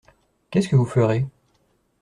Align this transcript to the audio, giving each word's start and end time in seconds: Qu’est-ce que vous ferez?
Qu’est-ce 0.49 0.67
que 0.67 0.75
vous 0.75 0.87
ferez? 0.87 1.27